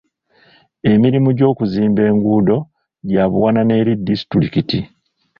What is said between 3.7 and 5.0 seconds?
eri disitulikiti.